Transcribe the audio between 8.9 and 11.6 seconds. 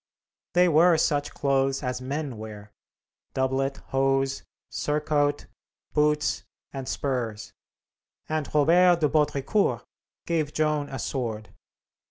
de Baudricourt gave Joan a sword.